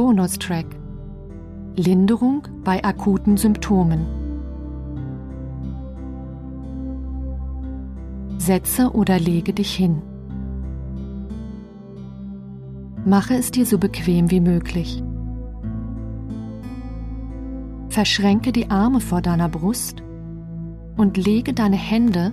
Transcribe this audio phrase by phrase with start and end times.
[0.00, 0.64] Bonustrack.
[1.76, 4.06] Linderung bei akuten Symptomen.
[8.38, 10.00] Setze oder lege dich hin.
[13.04, 15.04] Mache es dir so bequem wie möglich.
[17.90, 20.02] Verschränke die Arme vor deiner Brust
[20.96, 22.32] und lege deine Hände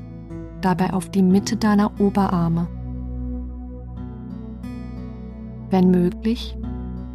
[0.62, 2.70] dabei auf die Mitte deiner Oberarme.
[5.70, 6.58] Wenn möglich,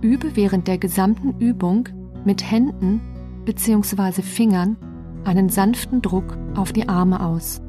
[0.03, 1.89] übe während der gesamten Übung
[2.25, 3.01] mit Händen
[3.45, 4.23] bzw.
[4.23, 4.77] Fingern
[5.25, 7.63] einen sanften Druck auf die Arme aus.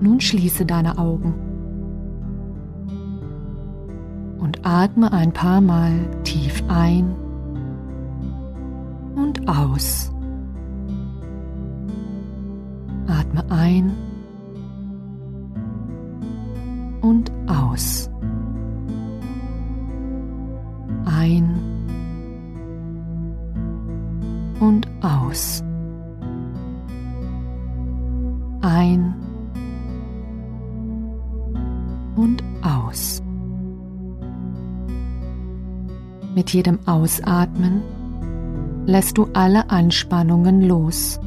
[0.00, 1.34] Nun schließe deine Augen
[4.38, 5.92] und atme ein paar Mal
[6.24, 7.14] tief ein
[9.14, 10.12] und aus.
[13.06, 13.92] Atme ein
[17.00, 18.11] und aus.
[36.52, 37.80] Mit jedem Ausatmen
[38.84, 41.18] lässt du alle Anspannungen los.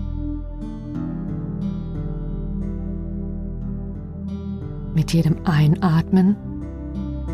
[4.94, 6.36] Mit jedem Einatmen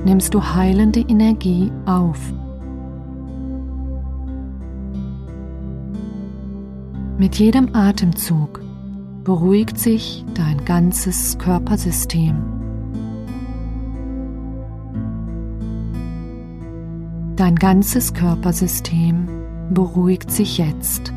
[0.06, 2.18] nimmst du heilende Energie auf.
[7.18, 8.62] Mit jedem Atemzug
[9.26, 12.61] beruhigt sich dein ganzes Körpersystem.
[17.42, 19.28] Dein ganzes Körpersystem
[19.72, 21.12] beruhigt sich jetzt.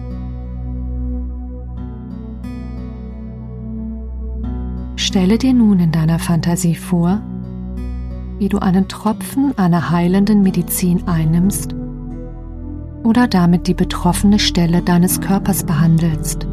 [4.96, 7.20] Stelle dir nun in deiner Fantasie vor,
[8.38, 11.74] wie du einen Tropfen einer heilenden Medizin einnimmst
[13.02, 16.48] oder damit die betroffene Stelle deines Körpers behandelst.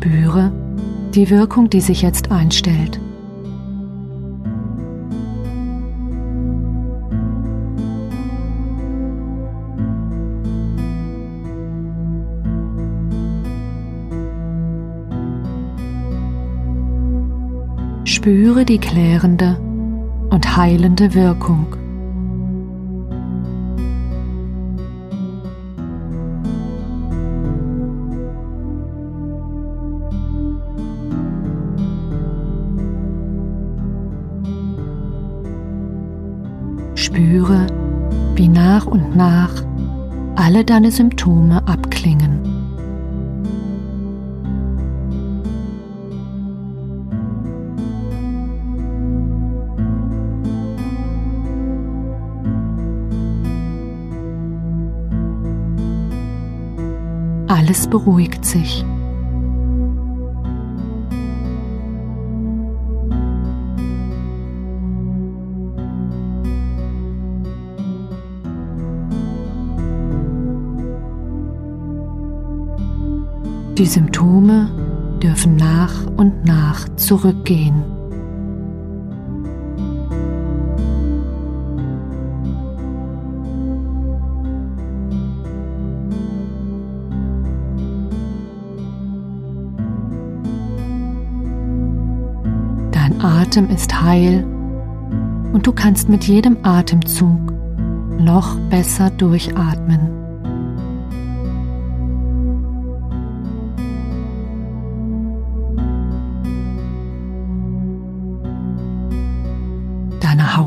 [0.00, 0.52] Spüre
[1.12, 3.00] die Wirkung, die sich jetzt einstellt.
[18.04, 19.58] Spüre die klärende
[20.30, 21.77] und heilende Wirkung.
[38.78, 39.50] Nach und nach
[40.36, 42.38] alle deine Symptome abklingen.
[57.48, 58.84] Alles beruhigt sich.
[73.78, 74.68] Die Symptome
[75.22, 77.84] dürfen nach und nach zurückgehen.
[93.20, 94.44] Atem ist heil
[95.52, 97.52] und du kannst mit jedem Atemzug
[98.18, 100.17] noch besser durchatmen.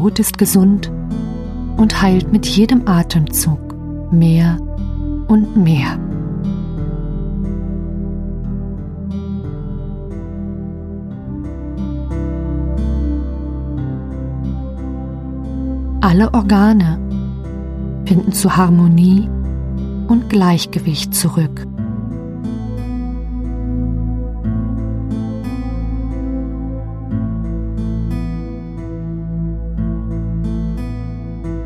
[0.02, 0.92] Haut ist gesund
[1.78, 3.60] und heilt mit jedem Atemzug
[4.12, 4.58] mehr
[5.28, 6.00] und mehr.
[16.02, 16.98] Alle Organe
[18.06, 19.30] finden zu Harmonie
[20.08, 21.68] und Gleichgewicht zurück.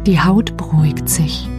[0.05, 1.49] Die Haut beruhigt sich.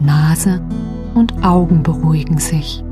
[0.00, 0.62] Nase
[1.14, 2.82] und Augen beruhigen sich.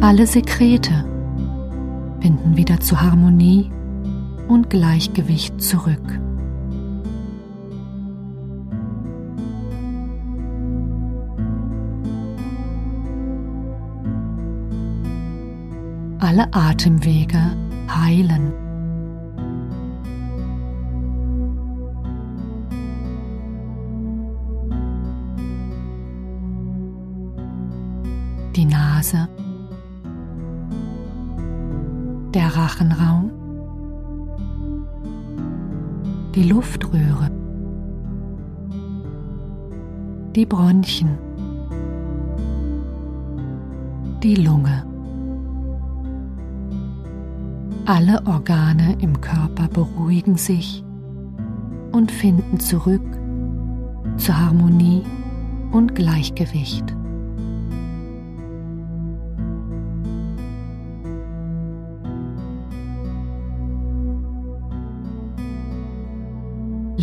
[0.00, 1.04] Alle Sekrete
[2.20, 3.72] finden wieder zur Harmonie
[4.48, 6.20] und Gleichgewicht zurück.
[16.20, 17.56] Alle Atemwege
[17.88, 18.52] heilen.
[28.56, 29.28] Die Nase
[32.34, 33.30] der Rachenraum,
[36.38, 37.32] die Luftröhre,
[40.36, 41.18] die Bronchien,
[44.22, 44.86] die Lunge.
[47.86, 50.84] Alle Organe im Körper beruhigen sich
[51.90, 53.02] und finden zurück
[54.16, 55.02] zur Harmonie
[55.72, 56.94] und Gleichgewicht.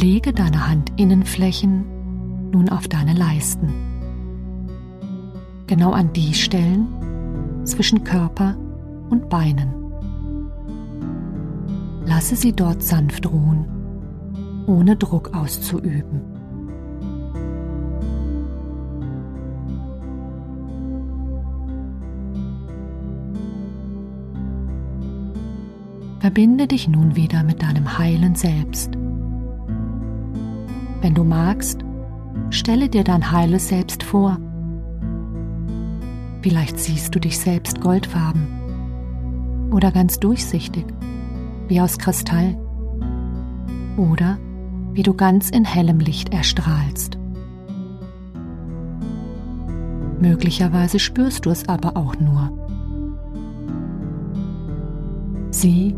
[0.05, 3.73] Lege deine Handinnenflächen nun auf deine Leisten.
[5.65, 6.85] Genau an die Stellen
[7.63, 8.55] zwischen Körper
[9.09, 9.73] und Beinen.
[12.05, 13.65] Lasse sie dort sanft ruhen,
[14.67, 16.21] ohne Druck auszuüben.
[26.19, 28.95] Verbinde dich nun wieder mit deinem heilen Selbst
[31.05, 31.85] wenn du magst,
[32.49, 34.39] stelle dir dein heiles Selbst vor.
[36.41, 40.87] Vielleicht siehst du dich selbst goldfarben oder ganz durchsichtig,
[41.67, 42.57] wie aus Kristall,
[43.97, 44.39] oder
[44.93, 47.19] wie du ganz in hellem Licht erstrahlst.
[50.19, 52.49] Möglicherweise spürst du es aber auch nur.
[55.51, 55.95] Sieh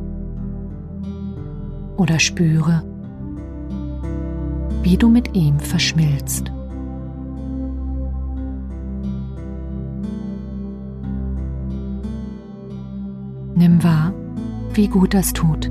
[1.95, 2.83] oder spüre,
[4.89, 6.49] wie du mit ihm verschmilzt.
[13.53, 14.13] Nimm wahr,
[14.73, 15.69] wie gut das tut.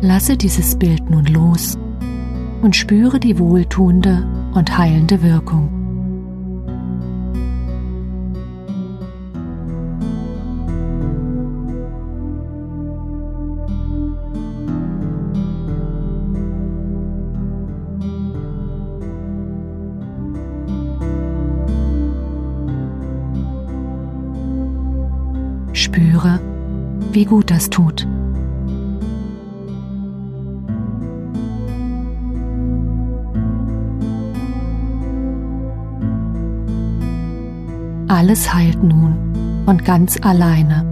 [0.00, 1.76] Lasse dieses Bild nun los
[2.62, 4.24] und spüre die wohltuende
[4.54, 5.77] und heilende Wirkung.
[27.18, 28.06] Wie gut das tut.
[38.06, 40.87] Alles heilt nun und ganz alleine.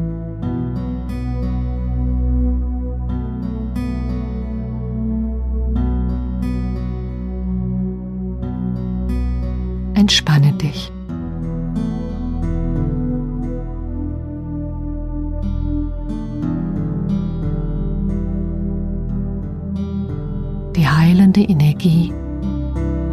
[21.37, 22.13] Heilende Energie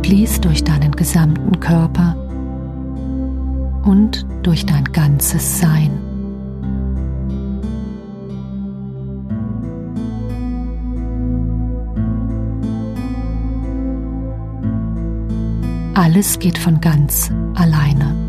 [0.03, 2.15] fließt durch deinen gesamten Körper
[3.85, 5.91] und durch dein ganzes Sein.
[15.95, 18.22] Alles geht von ganz alleine.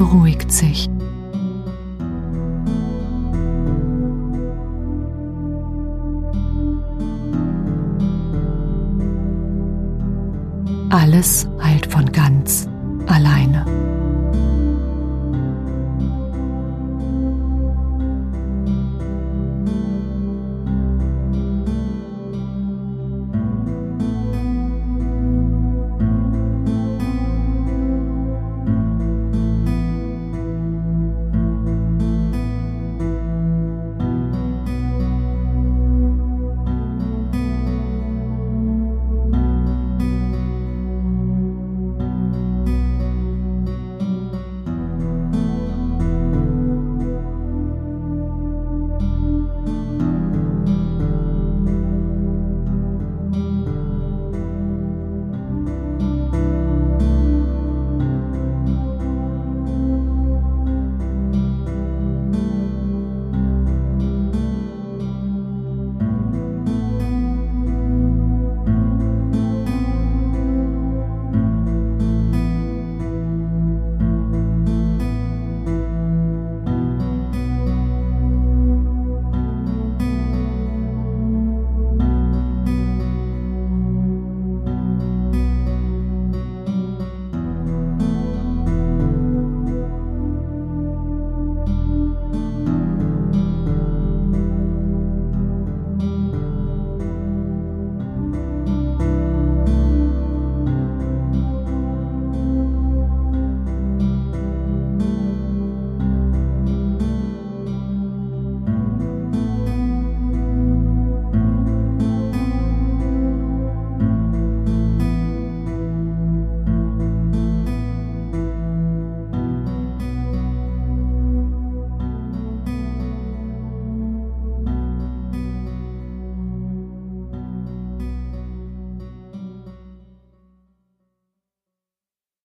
[0.00, 0.88] Beruhigt sich.
[10.88, 12.66] Alles heilt von ganz
[13.08, 13.89] alleine.